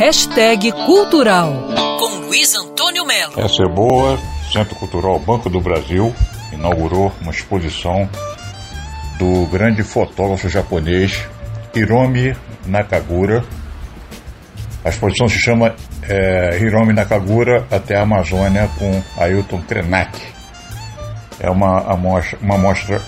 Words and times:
Hashtag 0.00 0.72
Cultural 0.86 1.52
com 1.98 2.24
Luiz 2.24 2.54
Antônio 2.54 3.04
Melo. 3.04 3.38
Essa 3.38 3.64
é 3.64 3.68
boa. 3.68 4.18
Centro 4.50 4.74
Cultural 4.76 5.18
Banco 5.18 5.50
do 5.50 5.60
Brasil 5.60 6.14
inaugurou 6.54 7.12
uma 7.20 7.30
exposição 7.30 8.08
do 9.18 9.46
grande 9.50 9.82
fotógrafo 9.82 10.48
japonês 10.48 11.22
Hiromi 11.74 12.34
Nakagura. 12.64 13.44
A 14.82 14.88
exposição 14.88 15.28
se 15.28 15.38
chama 15.38 15.74
é, 16.08 16.58
Hiromi 16.58 16.94
Nakagura 16.94 17.66
até 17.70 17.98
a 17.98 18.02
Amazônia 18.02 18.70
com 18.78 19.02
Ailton 19.22 19.60
Krenak. 19.68 20.18
É 21.38 21.50
uma 21.50 21.78
amostra, 21.92 22.38
uma 22.40 22.54
amostra 22.54 23.02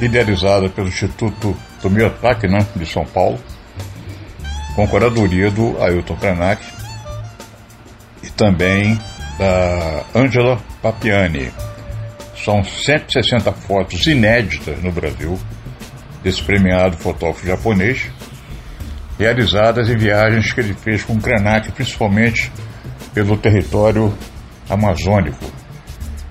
idealizada 0.00 0.70
pelo 0.70 0.88
Instituto 0.88 1.54
Tomiotaki, 1.82 2.48
né, 2.48 2.66
de 2.74 2.86
São 2.86 3.04
Paulo, 3.04 3.38
com 4.78 4.86
curadoria 4.86 5.50
do 5.50 5.76
Ailton 5.82 6.14
Krenak 6.14 6.64
e 8.22 8.30
também 8.30 8.96
da 9.36 10.04
Angela 10.14 10.56
Papiani. 10.80 11.50
São 12.44 12.62
160 12.62 13.52
fotos 13.54 14.06
inéditas 14.06 14.80
no 14.80 14.92
Brasil 14.92 15.36
desse 16.22 16.40
premiado 16.44 16.96
fotógrafo 16.96 17.44
japonês, 17.44 18.08
realizadas 19.18 19.90
em 19.90 19.96
viagens 19.96 20.52
que 20.52 20.60
ele 20.60 20.74
fez 20.74 21.02
com 21.02 21.18
Krenak, 21.18 21.72
principalmente 21.72 22.52
pelo 23.12 23.36
território 23.36 24.16
amazônico, 24.70 25.44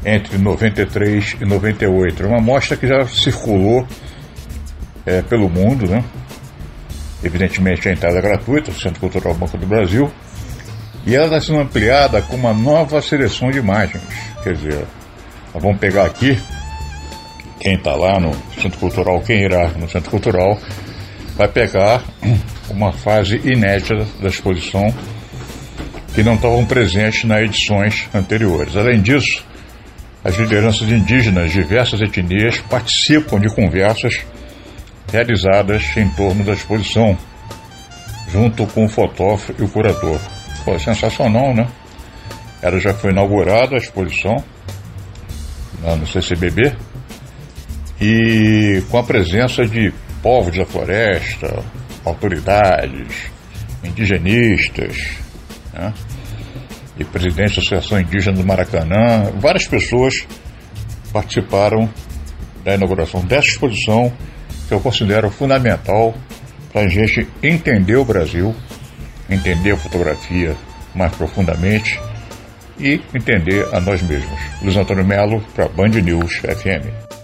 entre 0.06 0.38
93 0.38 1.36
e 1.42 1.44
98. 1.44 2.24
É 2.24 2.26
uma 2.26 2.40
mostra 2.40 2.78
que 2.78 2.88
já 2.88 3.06
circulou 3.08 3.86
é, 5.06 5.22
pelo 5.22 5.50
mundo, 5.50 5.86
né? 5.86 6.02
Evidentemente 7.24 7.90
a 7.90 7.94
entrada 7.94 8.20
é 8.20 8.22
gratuita, 8.22 8.72
o 8.72 8.74
Centro 8.74 9.00
Cultural 9.00 9.34
Banco 9.34 9.58
do 9.58 9.66
Brasil, 9.66 10.12
e 11.06 11.16
ela 11.16 11.26
está 11.26 11.42
sendo 11.42 11.60
ampliada 11.60 12.22
com 12.22 12.36
uma 12.36 12.54
nova 12.54 13.02
seleção 13.02 13.50
de 13.50 13.58
imagens. 13.58 14.04
Quer 14.44 14.54
dizer, 14.54 14.86
nós 15.54 15.64
vamos 15.64 15.80
pegar 15.80 16.06
aqui 16.06 16.38
quem 17.60 17.76
está 17.76 17.96
lá 17.96 18.20
no 18.20 18.32
Centro 18.62 18.78
Cultural, 18.80 19.22
quem 19.22 19.44
irá 19.44 19.70
no 19.70 19.90
Centro 19.90 20.12
Cultural, 20.12 20.60
vai 21.36 21.48
pegar 21.48 22.04
uma 22.70 22.92
fase 22.92 23.42
inédita 23.44 24.06
da 24.22 24.28
exposição 24.28 24.94
que 26.14 26.24
não 26.24 26.36
estavam 26.36 26.66
presentes 26.66 27.24
nas 27.24 27.42
edições 27.42 28.08
anteriores. 28.14 28.76
Além 28.76 29.02
disso, 29.02 29.44
as 30.24 30.36
lideranças 30.36 30.90
indígenas 30.90 31.52
de 31.52 31.62
diversas 31.62 32.02
etnias 32.02 32.60
participam 32.60 33.40
de 33.40 33.54
conversas 33.54 34.26
realizadas 35.12 35.96
em 35.96 36.10
torno 36.10 36.44
da 36.44 36.54
exposição, 36.54 37.18
junto 38.30 38.66
com 38.68 38.86
o 38.86 38.90
fotógrafo 38.90 39.54
e 39.58 39.64
o 39.64 39.70
curador. 39.70 40.20
Foi 40.64 40.80
sensacional, 40.80 41.54
né? 41.54 41.68
Ela 42.62 42.80
já 42.80 42.94
foi 42.94 43.12
inaugurada 43.12 43.76
a 43.76 43.78
exposição 43.78 44.36
no 45.82 46.08
CCBB 46.08 46.76
e 48.02 48.84
com 48.90 48.98
a 48.98 49.04
presença 49.04 49.66
de 49.66 49.94
povos 50.22 50.58
da 50.58 50.66
floresta, 50.66 51.64
autoridades, 52.04 53.32
indigenistas, 53.84 55.18
né? 55.74 55.94
e 57.00 57.04
presidente 57.06 57.56
da 57.56 57.62
Associação 57.62 58.00
Indígena 58.00 58.38
do 58.38 58.46
Maracanã, 58.46 59.32
várias 59.40 59.68
pessoas 59.68 60.28
participaram 61.14 61.90
da 62.64 62.76
inauguração 62.76 63.24
dessa 63.24 63.48
exposição 63.48 64.12
que 64.68 64.74
eu 64.74 64.80
considero 64.80 65.30
fundamental 65.32 66.14
para 66.72 66.82
a 66.82 66.88
gente 66.88 67.28
entender 67.42 67.96
o 67.96 68.06
Brasil, 68.06 68.54
entender 69.30 69.72
a 69.72 69.78
fotografia 69.78 70.56
mais 70.94 71.14
profundamente 71.16 72.00
e 72.80 73.02
entender 73.14 73.68
a 73.74 73.80
nós 73.80 74.02
mesmos. 74.02 74.40
Luiz 74.62 74.76
Antônio 74.76 75.06
Melo 75.06 75.42
para 75.56 75.68
Band 75.68 75.90
News 75.90 76.38
FM. 76.38 77.17